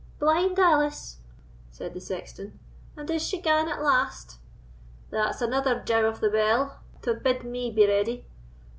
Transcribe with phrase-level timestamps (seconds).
[0.17, 1.17] —blind Alice!"
[1.69, 2.57] said the sexton;
[2.97, 4.39] "and is she gane at last?
[5.11, 8.25] that's another jow of the bell to bid me be ready.